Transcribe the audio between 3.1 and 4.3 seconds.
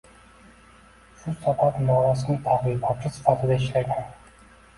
sifatida ishlagan.